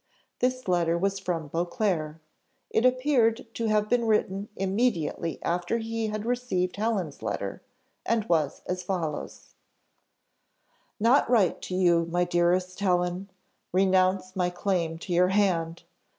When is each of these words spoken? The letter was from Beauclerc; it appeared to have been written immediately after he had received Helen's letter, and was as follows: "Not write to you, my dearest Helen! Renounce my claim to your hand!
The 0.39 0.51
letter 0.65 0.97
was 0.97 1.19
from 1.19 1.49
Beauclerc; 1.49 2.15
it 2.71 2.87
appeared 2.87 3.45
to 3.53 3.67
have 3.67 3.87
been 3.87 4.05
written 4.07 4.49
immediately 4.55 5.37
after 5.43 5.77
he 5.77 6.07
had 6.07 6.25
received 6.25 6.77
Helen's 6.77 7.21
letter, 7.21 7.61
and 8.03 8.27
was 8.27 8.63
as 8.65 8.81
follows: 8.81 9.53
"Not 10.99 11.29
write 11.29 11.61
to 11.61 11.75
you, 11.75 12.07
my 12.09 12.23
dearest 12.23 12.79
Helen! 12.79 13.29
Renounce 13.71 14.35
my 14.35 14.49
claim 14.49 14.97
to 14.97 15.13
your 15.13 15.27
hand! 15.29 15.83